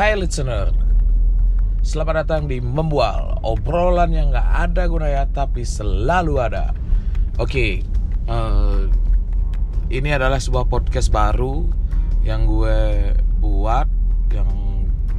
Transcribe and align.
Hai 0.00 0.16
listener, 0.16 0.72
selamat 1.84 2.24
datang 2.24 2.48
di 2.48 2.56
Membual. 2.56 3.36
Obrolan 3.44 4.08
yang 4.16 4.32
gak 4.32 4.48
ada 4.48 4.88
gunanya 4.88 5.28
tapi 5.28 5.60
selalu 5.60 6.40
ada. 6.40 6.72
Oke, 7.36 7.84
eh, 8.24 8.80
ini 9.92 10.08
adalah 10.08 10.40
sebuah 10.40 10.72
podcast 10.72 11.12
baru 11.12 11.68
yang 12.24 12.48
gue 12.48 13.12
buat 13.44 13.84
Yang 14.32 14.48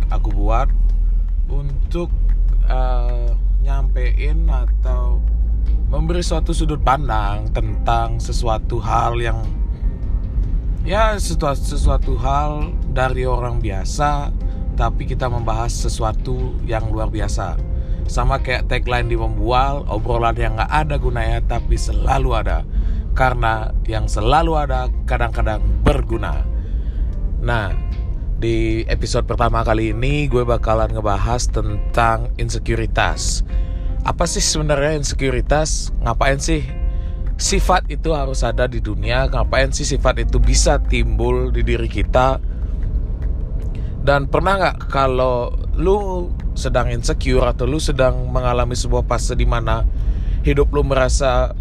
aku 0.10 0.34
buat 0.34 0.74
untuk 1.46 2.10
eh, 2.66 3.38
nyampein 3.62 4.50
atau 4.50 5.22
memberi 5.94 6.26
suatu 6.26 6.58
sudut 6.58 6.82
pandang 6.82 7.54
tentang 7.54 8.18
sesuatu 8.18 8.82
hal 8.82 9.14
yang 9.22 9.46
ya 10.82 11.22
sesuatu, 11.22 11.62
sesuatu 11.62 12.18
hal 12.18 12.74
dari 12.98 13.30
orang 13.30 13.62
biasa 13.62 14.42
tapi 14.82 15.06
kita 15.06 15.30
membahas 15.30 15.70
sesuatu 15.70 16.58
yang 16.66 16.90
luar 16.90 17.14
biasa. 17.14 17.54
Sama 18.10 18.42
kayak 18.42 18.66
tagline 18.66 19.14
di 19.14 19.14
membual 19.14 19.86
obrolan 19.86 20.34
yang 20.34 20.58
gak 20.58 20.74
ada 20.74 20.98
gunanya 20.98 21.38
tapi 21.46 21.78
selalu 21.78 22.34
ada. 22.34 22.66
Karena 23.14 23.70
yang 23.86 24.10
selalu 24.10 24.58
ada 24.58 24.90
kadang-kadang 25.06 25.62
berguna. 25.86 26.42
Nah 27.46 27.78
di 28.42 28.82
episode 28.90 29.30
pertama 29.30 29.62
kali 29.62 29.94
ini 29.94 30.26
gue 30.26 30.42
bakalan 30.42 30.90
ngebahas 30.90 31.46
tentang 31.54 32.34
insekuritas. 32.42 33.46
Apa 34.02 34.26
sih 34.26 34.42
sebenarnya 34.42 34.98
insekuritas? 34.98 35.94
Ngapain 36.02 36.42
sih? 36.42 36.66
Sifat 37.38 37.86
itu 37.94 38.18
harus 38.18 38.42
ada 38.42 38.66
di 38.66 38.82
dunia 38.82 39.30
ngapain 39.30 39.70
sih 39.70 39.86
sifat 39.86 40.26
itu 40.26 40.42
bisa 40.42 40.82
timbul 40.82 41.54
di 41.54 41.62
diri 41.62 41.86
kita 41.86 42.42
dan 44.02 44.26
pernah 44.26 44.58
nggak 44.58 44.78
kalau 44.90 45.54
lu 45.78 46.30
sedang 46.58 46.90
insecure 46.90 47.46
atau 47.46 47.70
lu 47.70 47.78
sedang 47.78 48.28
mengalami 48.28 48.74
sebuah 48.74 49.06
fase 49.06 49.38
di 49.38 49.46
mana 49.46 49.86
hidup 50.42 50.74
lu 50.74 50.82
merasa 50.82 51.54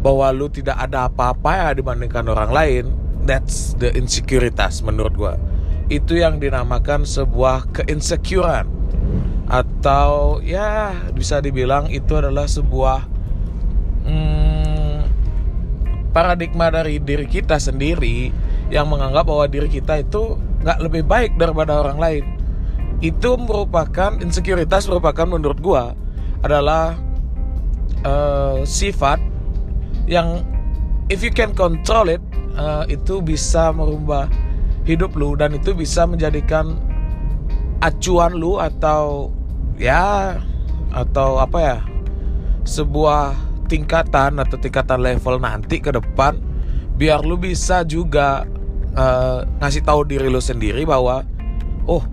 bahwa 0.00 0.32
lu 0.32 0.48
tidak 0.48 0.80
ada 0.80 1.06
apa-apa 1.12 1.50
ya 1.52 1.68
dibandingkan 1.76 2.24
orang 2.32 2.50
lain, 2.50 2.84
that's 3.28 3.76
the 3.76 3.92
insecuritas 3.92 4.80
menurut 4.80 5.12
gua. 5.12 5.34
Itu 5.92 6.16
yang 6.16 6.40
dinamakan 6.40 7.04
sebuah 7.04 7.68
keinsecurean 7.76 8.64
atau 9.50 10.38
ya 10.40 10.94
bisa 11.12 11.42
dibilang 11.42 11.90
itu 11.90 12.14
adalah 12.14 12.46
sebuah 12.46 13.02
hmm, 14.06 14.98
paradigma 16.14 16.70
dari 16.70 17.02
diri 17.02 17.26
kita 17.26 17.58
sendiri 17.58 18.30
yang 18.70 18.86
menganggap 18.86 19.26
bahwa 19.26 19.50
diri 19.50 19.66
kita 19.66 19.98
itu 20.00 20.38
nggak 20.62 20.78
lebih 20.84 21.02
baik 21.04 21.32
daripada 21.40 21.80
orang 21.80 21.98
lain. 21.98 22.24
Itu 23.00 23.40
merupakan 23.40 24.20
insekuritas 24.20 24.84
merupakan 24.86 25.24
menurut 25.24 25.58
gua 25.60 25.96
adalah 26.44 26.96
uh, 28.04 28.60
sifat 28.64 29.20
yang 30.08 30.44
if 31.12 31.24
you 31.24 31.32
can 31.32 31.52
control 31.52 32.08
it 32.08 32.22
uh, 32.56 32.84
itu 32.88 33.20
bisa 33.20 33.72
merubah 33.72 34.28
hidup 34.84 35.12
lu 35.16 35.36
dan 35.36 35.56
itu 35.56 35.76
bisa 35.76 36.08
menjadikan 36.08 36.76
acuan 37.84 38.36
lu 38.36 38.56
atau 38.60 39.32
ya 39.80 40.36
atau 40.92 41.40
apa 41.40 41.58
ya 41.60 41.78
sebuah 42.66 43.32
tingkatan 43.70 44.42
atau 44.42 44.56
tingkatan 44.58 45.00
level 45.00 45.40
nanti 45.40 45.78
ke 45.78 45.94
depan 45.94 46.36
biar 46.98 47.24
lu 47.24 47.38
bisa 47.40 47.86
juga 47.86 48.44
uh, 49.00 49.48
ngasih 49.64 49.80
tahu 49.80 50.04
diri 50.04 50.28
lu 50.28 50.40
sendiri 50.44 50.84
bahwa 50.84 51.24
oh 51.88 52.04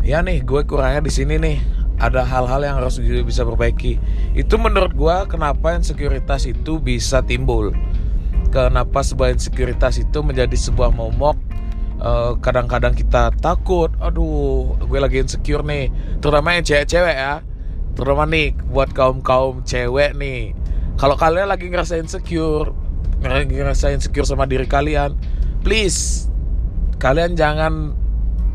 ya 0.00 0.24
nih 0.24 0.40
gue 0.40 0.64
kurangnya 0.64 1.04
di 1.04 1.12
sini 1.12 1.36
nih. 1.36 1.58
Ada 2.00 2.24
hal-hal 2.24 2.64
yang 2.64 2.80
harus 2.80 2.96
bisa 2.96 3.44
perbaiki. 3.44 4.00
Itu 4.32 4.56
menurut 4.56 4.96
gue 4.96 5.16
kenapa 5.28 5.76
insekuritas 5.76 6.48
itu 6.48 6.80
bisa 6.80 7.20
timbul. 7.20 7.76
Kenapa 8.48 9.04
sebuah 9.04 9.36
insekuritas 9.36 10.00
itu 10.00 10.24
menjadi 10.24 10.56
sebuah 10.56 10.96
momok 10.96 11.36
kadang 12.00 12.64
kadang-kadang 12.64 12.96
kita 12.96 13.28
takut 13.44 13.92
aduh 14.00 14.80
gue 14.80 14.96
lagi 14.96 15.20
insecure 15.20 15.60
nih. 15.60 15.92
Terutama 16.24 16.56
yang 16.56 16.64
cewek-cewek 16.64 17.16
ya. 17.20 17.44
Terutama 17.92 18.24
nih 18.24 18.56
buat 18.72 18.96
kaum 18.96 19.20
kaum 19.20 19.60
cewek 19.68 20.16
nih. 20.16 20.56
Kalau 20.96 21.20
kalian 21.20 21.52
lagi 21.52 21.68
ngerasa 21.68 22.00
insecure 22.00 22.72
ngerasa 23.20 23.92
insecure 23.92 24.24
sama 24.24 24.48
diri 24.48 24.64
kalian 24.64 25.12
please 25.60 26.29
kalian 27.00 27.32
jangan 27.32 27.96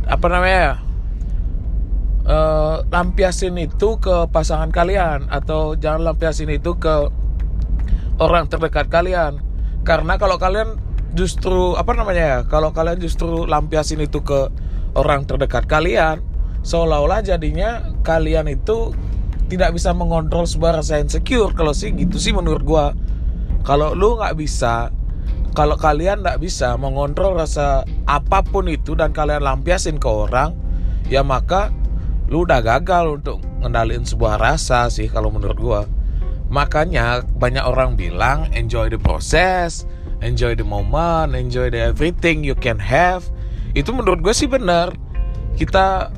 apa 0.05 0.27
namanya 0.29 0.85
uh, 2.29 2.85
lampiasin 2.93 3.57
itu 3.57 3.97
ke 3.97 4.29
pasangan 4.29 4.69
kalian 4.69 5.25
atau 5.33 5.73
jangan 5.73 6.13
lampiasin 6.13 6.53
itu 6.53 6.77
ke 6.77 7.09
orang 8.21 8.45
terdekat 8.47 8.87
kalian. 8.87 9.41
Karena 9.85 10.17
kalau 10.21 10.37
kalian 10.37 10.77
justru 11.17 11.73
apa 11.77 11.93
namanya 11.97 12.23
ya 12.23 12.39
kalau 12.45 12.69
kalian 12.69 13.01
justru 13.01 13.49
lampiasin 13.49 14.03
itu 14.03 14.21
ke 14.21 14.51
orang 14.93 15.23
terdekat 15.23 15.63
kalian 15.65 16.19
seolah-olah 16.65 17.21
jadinya 17.21 17.93
kalian 18.01 18.49
itu 18.51 18.91
tidak 19.45 19.77
bisa 19.77 19.93
mengontrol 19.93 20.49
sebuah 20.49 20.81
rasa 20.81 20.97
insecure. 20.97 21.53
Kalau 21.53 21.73
sih 21.73 21.93
gitu 21.93 22.17
sih 22.17 22.33
menurut 22.33 22.63
gua. 22.65 22.85
Kalau 23.65 23.97
lu 23.97 24.17
nggak 24.17 24.37
bisa 24.37 24.93
kalau 25.55 25.79
kalian 25.79 26.19
nggak 26.19 26.43
bisa 26.43 26.75
mengontrol 26.75 27.39
rasa 27.39 27.87
apa 28.05 28.43
pun 28.43 28.67
itu 28.67 28.91
dan 28.93 29.15
kalian 29.15 29.41
lampiasin 29.41 29.95
ke 29.95 30.05
orang, 30.05 30.51
ya 31.07 31.23
maka 31.23 31.71
lu 32.27 32.43
udah 32.43 32.59
gagal 32.59 33.23
untuk 33.23 33.39
ngendalin 33.63 34.03
sebuah 34.03 34.35
rasa 34.37 34.91
sih 34.91 35.07
kalau 35.07 35.31
menurut 35.31 35.57
gua. 35.57 35.81
Makanya 36.51 37.25
banyak 37.39 37.63
orang 37.65 37.97
bilang 37.97 38.51
enjoy 38.53 38.91
the 38.91 38.99
process, 38.99 39.87
enjoy 40.21 40.53
the 40.53 40.67
moment, 40.67 41.33
enjoy 41.33 41.71
the 41.73 41.89
everything 41.89 42.45
you 42.45 42.53
can 42.53 42.77
have. 42.77 43.25
Itu 43.73 43.91
menurut 43.91 44.21
gue 44.21 44.31
sih 44.31 44.45
bener. 44.45 44.93
Kita 45.57 46.13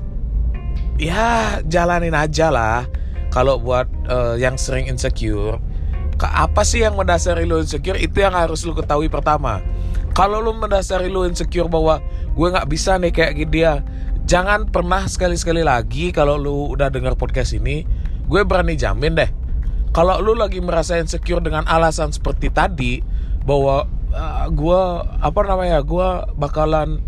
ya 1.00 1.62
jalanin 1.64 2.18
aja 2.18 2.52
lah. 2.52 2.90
Kalau 3.32 3.62
buat 3.62 3.88
uh, 4.10 4.36
yang 4.36 4.60
sering 4.60 4.90
insecure, 4.90 5.62
apa 6.26 6.66
sih 6.66 6.82
yang 6.82 6.98
mendasari 6.98 7.46
lu 7.46 7.62
insecure? 7.62 8.02
Itu 8.02 8.26
yang 8.26 8.34
harus 8.34 8.66
lu 8.66 8.74
ketahui 8.74 9.06
pertama. 9.06 9.62
Kalau 10.18 10.42
lu 10.42 10.50
mendasari 10.58 11.14
lu 11.14 11.30
insecure 11.30 11.70
bahwa 11.70 12.02
gue 12.34 12.48
nggak 12.50 12.66
bisa 12.66 12.98
nih 12.98 13.14
kayak 13.14 13.38
dia 13.54 13.86
jangan 14.26 14.66
pernah 14.66 15.06
sekali-sekali 15.06 15.62
lagi 15.62 16.10
kalau 16.10 16.36
lu 16.36 16.74
udah 16.74 16.90
dengar 16.90 17.14
podcast 17.14 17.54
ini 17.54 17.86
gue 18.26 18.42
berani 18.42 18.74
jamin 18.74 19.14
deh. 19.14 19.30
Kalau 19.94 20.18
lu 20.20 20.34
lagi 20.34 20.58
merasa 20.58 20.98
insecure 20.98 21.40
dengan 21.42 21.70
alasan 21.70 22.10
seperti 22.10 22.50
tadi 22.50 23.00
bahwa 23.46 23.86
uh, 24.12 24.46
gue 24.50 24.82
apa 25.22 25.40
namanya 25.46 25.80
gue 25.86 26.08
bakalan 26.36 27.00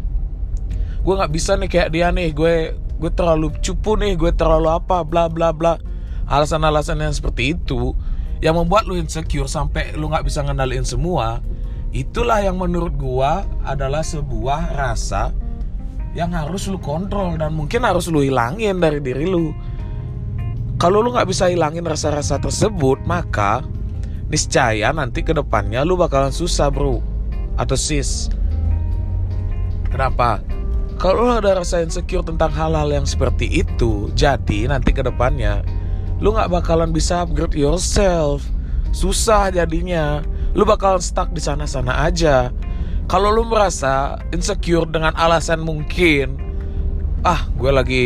gue 1.02 1.14
nggak 1.16 1.34
bisa 1.34 1.58
nih 1.58 1.70
kayak 1.70 1.90
dia 1.92 2.08
nih 2.14 2.30
gue 2.32 2.78
gue 2.78 3.12
terlalu 3.16 3.56
cupu 3.64 3.96
nih 3.98 4.16
gue 4.16 4.32
terlalu 4.38 4.70
apa 4.70 5.02
bla 5.02 5.26
bla 5.28 5.50
bla. 5.50 5.82
Alasan-alasan 6.30 7.02
yang 7.02 7.10
seperti 7.10 7.58
itu 7.58 7.98
yang 8.40 8.56
membuat 8.56 8.88
lu 8.88 8.96
insecure 8.96 9.48
sampai 9.48 9.96
lu 10.00 10.08
nggak 10.08 10.24
bisa 10.24 10.40
ngendaliin 10.44 10.88
semua 10.88 11.44
itulah 11.92 12.40
yang 12.40 12.56
menurut 12.56 12.96
gua 12.96 13.44
adalah 13.66 14.06
sebuah 14.06 14.78
rasa 14.78 15.34
yang 16.18 16.34
harus 16.34 16.66
lu 16.66 16.82
kontrol 16.82 17.38
dan 17.38 17.54
mungkin 17.54 17.86
harus 17.86 18.10
lu 18.10 18.26
hilangin 18.26 18.82
dari 18.82 18.98
diri 18.98 19.30
lu. 19.30 19.54
Kalau 20.80 21.04
lu 21.04 21.12
nggak 21.14 21.30
bisa 21.30 21.52
hilangin 21.52 21.86
rasa-rasa 21.86 22.40
tersebut 22.40 23.04
maka 23.06 23.62
niscaya 24.32 24.90
nanti 24.96 25.22
ke 25.22 25.36
depannya 25.36 25.86
lu 25.86 26.00
bakalan 26.00 26.34
susah 26.34 26.72
bro. 26.74 27.04
Atau 27.60 27.76
sis. 27.76 28.32
Kenapa? 29.92 30.40
Kalau 30.98 31.28
lu 31.28 31.34
ada 31.36 31.60
rasa 31.60 31.84
insecure 31.84 32.24
tentang 32.24 32.52
hal-hal 32.52 32.90
yang 32.92 33.06
seperti 33.08 33.64
itu 33.64 34.12
jadi 34.16 34.72
nanti 34.72 34.92
ke 34.92 35.04
depannya 35.04 35.64
lu 36.20 36.36
nggak 36.36 36.52
bakalan 36.52 36.92
bisa 36.92 37.24
upgrade 37.24 37.56
yourself. 37.56 38.44
Susah 38.92 39.52
jadinya. 39.52 40.24
Lu 40.56 40.68
bakalan 40.68 41.00
stuck 41.00 41.32
di 41.32 41.40
sana-sana 41.40 42.04
aja. 42.04 42.52
Kalau 43.10 43.34
lu 43.34 43.48
merasa 43.48 44.20
insecure 44.36 44.86
dengan 44.86 45.16
alasan 45.18 45.64
mungkin 45.66 46.38
ah 47.26 47.52
gue 47.60 47.68
lagi 47.68 48.04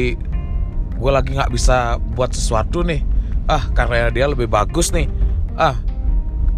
gue 0.97 1.11
lagi 1.11 1.37
nggak 1.37 1.51
bisa 1.53 1.97
buat 2.15 2.31
sesuatu 2.31 2.85
nih. 2.85 3.03
Ah 3.49 3.67
karena 3.75 4.13
dia 4.13 4.29
lebih 4.29 4.47
bagus 4.47 4.93
nih. 4.95 5.09
Ah 5.59 5.75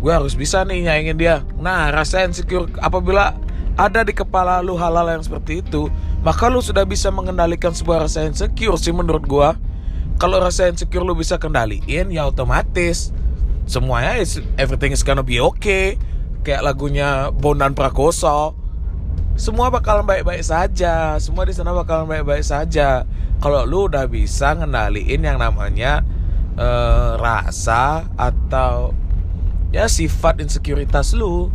gue 0.04 0.12
harus 0.12 0.38
bisa 0.38 0.62
nih 0.68 0.86
nyaingin 0.86 1.18
dia. 1.18 1.36
Nah 1.58 1.90
rasa 1.90 2.22
insecure 2.28 2.70
apabila 2.84 3.34
ada 3.76 4.08
di 4.08 4.16
kepala 4.16 4.64
lu 4.64 4.80
hal-hal 4.80 5.20
yang 5.20 5.24
seperti 5.24 5.60
itu 5.60 5.92
maka 6.24 6.48
lu 6.48 6.64
sudah 6.64 6.88
bisa 6.88 7.12
mengendalikan 7.12 7.76
sebuah 7.76 8.08
rasa 8.08 8.24
insecure 8.24 8.80
sih 8.80 8.96
menurut 8.96 9.28
gue 9.28 9.50
kalau 10.16 10.40
rasa 10.40 10.72
insecure 10.72 11.04
lu 11.04 11.16
bisa 11.16 11.36
kendaliin 11.36 12.12
ya 12.12 12.28
otomatis. 12.28 13.12
Semuanya 13.66 14.22
is, 14.22 14.38
everything 14.62 14.94
is 14.94 15.02
gonna 15.02 15.26
be 15.26 15.42
okay. 15.42 15.98
Kayak 16.46 16.72
lagunya 16.72 17.34
Bondan 17.34 17.74
Prakoso. 17.74 18.54
Semua 19.36 19.68
bakalan 19.68 20.08
baik-baik 20.08 20.46
saja. 20.46 21.20
Semua 21.20 21.44
di 21.44 21.52
sana 21.52 21.76
bakalan 21.76 22.08
baik-baik 22.08 22.46
saja. 22.46 23.04
Kalau 23.44 23.68
lu 23.68 23.92
udah 23.92 24.08
bisa 24.08 24.56
ngendaliin 24.56 25.26
yang 25.26 25.42
namanya 25.42 26.06
uh, 26.56 27.20
rasa 27.20 28.08
atau 28.16 28.96
ya 29.76 29.92
sifat 29.92 30.40
insekuritas 30.40 31.12
lu 31.12 31.52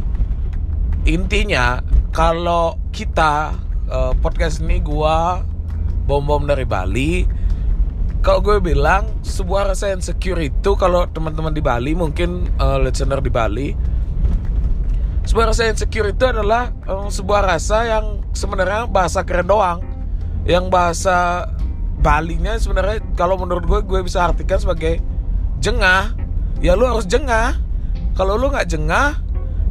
intinya 1.09 1.81
kalau 2.13 2.77
kita 2.93 3.57
uh, 3.89 4.13
podcast 4.21 4.61
ini 4.61 4.85
gua 4.85 5.41
bom 6.05 6.21
bom 6.21 6.45
dari 6.45 6.69
Bali 6.69 7.25
kalau 8.21 8.45
gue 8.45 8.61
bilang 8.61 9.09
sebuah 9.25 9.73
rasa 9.73 9.93
insecure 9.97 10.41
itu 10.45 10.77
kalau 10.77 11.09
teman-teman 11.09 11.53
di 11.53 11.65
Bali 11.65 11.93
mungkin 11.97 12.49
uh, 12.61 12.77
listener 12.81 13.21
di 13.25 13.33
Bali 13.33 13.69
sebuah 15.25 15.53
rasa 15.53 15.69
insecure 15.71 16.11
itu 16.11 16.25
adalah 16.27 16.73
um, 16.89 17.07
sebuah 17.07 17.45
rasa 17.45 17.87
yang 17.87 18.25
sebenarnya 18.35 18.89
bahasa 18.91 19.23
keren 19.23 19.47
doang. 19.47 19.79
Yang 20.43 20.67
bahasa 20.73 21.47
Balinya 22.01 22.57
sebenarnya 22.57 23.05
kalau 23.13 23.37
menurut 23.37 23.63
gue 23.69 23.81
gue 23.85 24.01
bisa 24.03 24.25
artikan 24.25 24.57
sebagai 24.57 24.99
jengah. 25.61 26.17
Ya 26.65 26.73
lu 26.75 26.89
harus 26.89 27.05
jengah. 27.05 27.61
Kalau 28.17 28.41
lu 28.41 28.49
nggak 28.49 28.67
jengah 28.73 29.21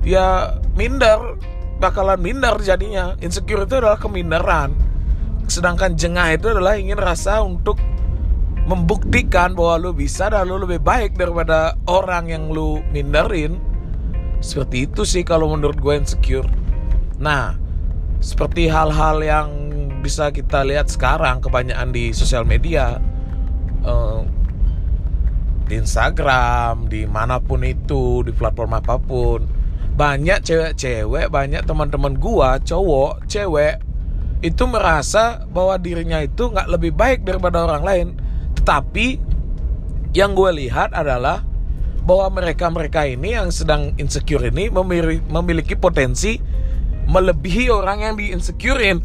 ya 0.05 0.55
minder 0.77 1.35
bakalan 1.81 2.21
minder 2.21 2.55
jadinya. 2.61 3.17
Insecure 3.19 3.65
itu 3.65 3.81
adalah 3.81 3.97
keminderan 3.97 4.71
sedangkan 5.49 5.97
jengah 5.97 6.37
itu 6.37 6.45
adalah 6.53 6.77
ingin 6.77 6.95
rasa 6.95 7.41
untuk 7.41 7.81
membuktikan 8.69 9.57
bahwa 9.57 9.89
lu 9.89 9.91
bisa 9.97 10.29
dan 10.29 10.45
lu 10.45 10.61
lebih 10.61 10.77
baik 10.77 11.17
daripada 11.17 11.73
orang 11.89 12.29
yang 12.29 12.53
lu 12.53 12.85
minderin 12.93 13.57
seperti 14.45 14.85
itu 14.85 15.01
sih 15.01 15.25
kalau 15.25 15.49
menurut 15.49 15.81
gue 15.81 15.97
insecure. 15.97 16.45
Nah 17.17 17.57
seperti 18.21 18.69
hal-hal 18.69 19.25
yang 19.25 19.49
bisa 20.05 20.29
kita 20.29 20.61
lihat 20.61 20.85
sekarang 20.85 21.41
kebanyakan 21.41 21.89
di 21.89 22.13
sosial 22.13 22.45
media 22.45 23.01
uh, 23.81 24.21
di 25.65 25.73
Instagram 25.73 26.85
di 26.87 27.09
mana 27.09 27.41
pun 27.41 27.65
itu 27.65 28.21
di 28.21 28.31
platform 28.31 28.77
apa 28.77 28.95
pun 29.01 29.49
banyak 29.97 30.45
cewek-cewek 30.45 31.27
banyak 31.27 31.65
teman-teman 31.67 32.15
gua 32.15 32.61
cowok 32.63 33.27
cewek 33.27 33.81
itu 34.39 34.63
merasa 34.63 35.43
bahwa 35.51 35.75
dirinya 35.75 36.23
itu 36.23 36.47
nggak 36.47 36.71
lebih 36.71 36.95
baik 36.95 37.27
daripada 37.27 37.67
orang 37.67 37.83
lain 37.83 38.07
tapi 38.69 39.17
yang 40.13 40.37
gue 40.37 40.53
lihat 40.53 40.93
adalah 40.93 41.41
bahwa 42.05 42.37
mereka-mereka 42.37 43.09
ini 43.09 43.33
yang 43.33 43.49
sedang 43.49 43.97
insecure 43.97 44.45
ini 44.45 44.69
memiliki 45.25 45.73
potensi 45.73 46.37
melebihi 47.09 47.73
orang 47.73 48.05
yang 48.05 48.13
di 48.13 48.29
insecurein. 48.29 49.01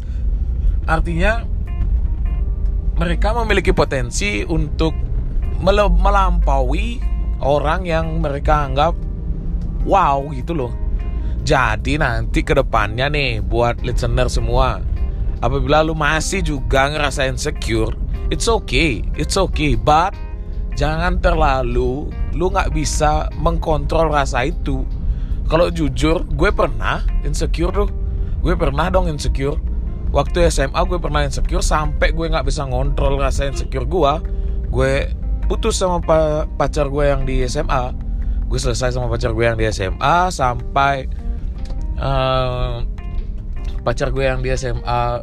Artinya 0.85 1.41
mereka 3.01 3.33
memiliki 3.41 3.73
potensi 3.73 4.45
untuk 4.45 4.93
melampaui 5.65 7.01
orang 7.41 7.89
yang 7.89 8.21
mereka 8.21 8.69
anggap 8.69 8.93
wow 9.89 10.21
gitu 10.29 10.53
loh. 10.53 10.73
Jadi 11.41 11.97
nanti 11.97 12.45
ke 12.45 12.53
depannya 12.53 13.09
nih 13.09 13.41
buat 13.41 13.81
listener 13.81 14.29
semua, 14.29 14.81
apabila 15.39 15.83
lu 15.83 15.97
masih 15.97 16.43
juga 16.43 16.91
ngerasa 16.91 17.27
insecure, 17.27 17.95
it's 18.31 18.47
okay 18.47 19.03
it's 19.15 19.35
okay. 19.35 19.75
But 19.75 20.15
jangan 20.75 21.19
terlalu 21.23 22.11
lu 22.35 22.45
nggak 22.51 22.75
bisa 22.75 23.31
mengkontrol 23.39 24.11
rasa 24.11 24.47
itu. 24.47 24.83
Kalau 25.45 25.69
jujur 25.69 26.25
gue 26.35 26.49
pernah 26.49 27.05
insecure. 27.23 27.71
Tuh 27.71 27.89
gue 28.41 28.53
pernah 28.53 28.91
dong 28.91 29.07
insecure. 29.11 29.57
Waktu 30.15 30.47
SMA 30.47 30.79
gue 30.87 30.99
pernah 31.01 31.27
insecure 31.27 31.63
sampai 31.63 32.15
gue 32.15 32.25
nggak 32.31 32.47
bisa 32.47 32.63
ngontrol 32.63 33.19
rasa 33.19 33.51
insecure 33.51 33.85
gue. 33.85 34.13
Gue 34.71 35.11
putus 35.45 35.77
sama 35.77 36.01
pacar 36.57 36.89
gue 36.89 37.05
yang 37.05 37.21
di 37.27 37.45
SMA 37.45 38.05
gue 38.45 38.59
selesai 38.61 38.93
sama 38.93 39.09
pacar 39.09 39.33
gue 39.33 39.45
yang 39.45 39.57
di 39.57 39.65
SMA 39.73 40.29
sampai 40.29 41.09
uh, 41.97 42.85
pacar 43.85 44.09
gue 44.09 44.25
yang 44.25 44.41
di 44.41 44.49
SMA 44.57 45.21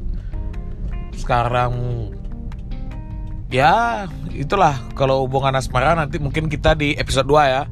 sekarang 1.18 1.72
ya 3.50 4.06
itulah. 4.32 4.78
Kalau 4.94 5.26
hubungan 5.26 5.58
asmara 5.58 5.98
nanti 5.98 6.22
mungkin 6.22 6.46
kita 6.46 6.78
di 6.78 6.94
episode 6.94 7.26
2 7.26 7.42
ya. 7.52 7.66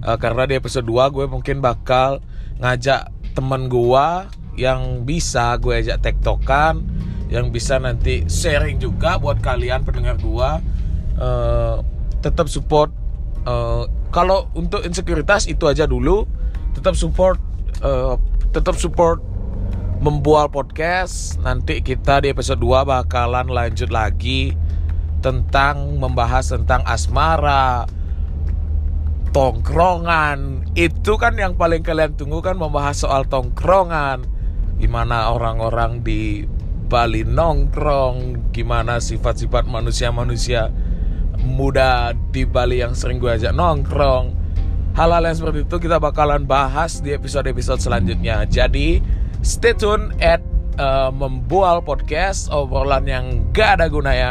Uh, 0.00 0.16
karena 0.16 0.48
di 0.48 0.56
episode 0.56 0.88
2 0.88 1.12
gue 1.12 1.28
mungkin 1.28 1.60
bakal 1.60 2.24
ngajak 2.56 3.12
temen 3.36 3.68
gue 3.68 4.06
yang 4.56 5.04
bisa 5.04 5.60
gue 5.60 5.76
ajak 5.76 6.00
tektokan 6.00 6.82
yang 7.30 7.52
bisa 7.52 7.78
nanti 7.78 8.26
sharing 8.26 8.80
juga 8.80 9.20
buat 9.20 9.38
kalian 9.38 9.86
pendengar 9.86 10.18
gue 10.18 10.50
uh, 11.20 11.76
tetap 12.24 12.50
support 12.50 12.90
uh, 13.44 13.86
kalau 14.10 14.50
untuk 14.58 14.82
insekuritas 14.82 15.46
itu 15.46 15.70
aja 15.70 15.86
dulu. 15.86 16.26
Tetap 16.74 16.98
support 16.98 17.38
uh, 17.82 18.18
tetap 18.50 18.74
support 18.78 19.22
membual 20.00 20.48
podcast 20.48 21.36
nanti 21.44 21.84
kita 21.84 22.24
di 22.24 22.32
episode 22.32 22.56
2 22.56 22.88
bakalan 22.88 23.52
lanjut 23.52 23.92
lagi 23.92 24.56
tentang 25.20 26.00
membahas 26.00 26.56
tentang 26.56 26.80
asmara, 26.88 27.84
tongkrongan. 29.36 30.64
Itu 30.72 31.20
kan 31.20 31.36
yang 31.36 31.60
paling 31.60 31.84
kalian 31.84 32.16
tunggu 32.16 32.40
kan 32.40 32.56
membahas 32.56 33.04
soal 33.04 33.28
tongkrongan. 33.28 34.24
Gimana 34.80 35.36
orang-orang 35.36 36.00
di 36.00 36.48
Bali 36.90 37.22
nongkrong, 37.22 38.50
gimana 38.56 38.98
sifat-sifat 38.98 39.68
manusia-manusia 39.68 40.72
muda 41.44 42.16
di 42.32 42.48
Bali 42.48 42.80
yang 42.80 42.96
sering 42.96 43.20
gue 43.20 43.30
ajak 43.30 43.52
nongkrong. 43.52 44.32
Hal-hal 44.96 45.22
yang 45.28 45.36
seperti 45.36 45.68
itu 45.68 45.76
kita 45.76 46.00
bakalan 46.00 46.48
bahas 46.48 47.04
di 47.04 47.12
episode-episode 47.12 47.78
selanjutnya. 47.78 48.42
Jadi 48.48 49.19
stay 49.40 49.72
tune 49.76 50.12
at 50.20 50.40
uh, 50.76 51.08
membual 51.12 51.80
podcast 51.80 52.48
obrolan 52.52 53.04
yang 53.08 53.24
gak 53.52 53.80
ada 53.80 53.86
gunanya 53.88 54.30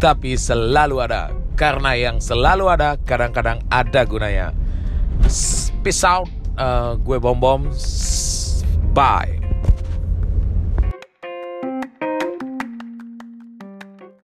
tapi 0.00 0.34
selalu 0.34 1.04
ada. 1.04 1.28
Karena 1.54 1.92
yang 1.92 2.24
selalu 2.24 2.72
ada 2.72 2.96
kadang-kadang 3.04 3.60
ada 3.68 4.00
gunanya. 4.08 4.56
Peace 5.84 6.04
out, 6.08 6.24
uh, 6.56 6.96
gue 6.96 7.20
bom 7.20 7.36
bom. 7.36 7.68
Bye. 8.96 9.49